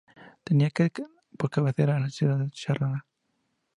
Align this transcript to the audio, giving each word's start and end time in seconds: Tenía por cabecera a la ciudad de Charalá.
Tenía 0.43 0.71
por 1.37 1.51
cabecera 1.51 1.95
a 1.95 1.99
la 1.99 2.09
ciudad 2.09 2.39
de 2.39 2.49
Charalá. 2.49 3.05